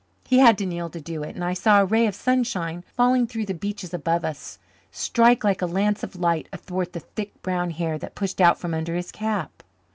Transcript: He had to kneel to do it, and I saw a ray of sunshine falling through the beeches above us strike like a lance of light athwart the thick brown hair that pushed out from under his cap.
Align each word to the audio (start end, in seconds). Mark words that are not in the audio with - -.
He 0.27 0.39
had 0.39 0.57
to 0.57 0.65
kneel 0.65 0.89
to 0.89 0.99
do 0.99 1.21
it, 1.21 1.35
and 1.35 1.43
I 1.45 1.53
saw 1.53 1.79
a 1.79 1.85
ray 1.85 2.07
of 2.07 2.15
sunshine 2.15 2.83
falling 2.87 3.27
through 3.27 3.45
the 3.45 3.53
beeches 3.53 3.93
above 3.93 4.25
us 4.25 4.57
strike 4.89 5.43
like 5.43 5.61
a 5.61 5.67
lance 5.67 6.01
of 6.01 6.15
light 6.15 6.49
athwart 6.51 6.93
the 6.93 7.01
thick 7.01 7.39
brown 7.43 7.69
hair 7.69 7.99
that 7.99 8.15
pushed 8.15 8.41
out 8.41 8.57
from 8.59 8.73
under 8.73 8.95
his 8.95 9.11
cap. 9.11 9.61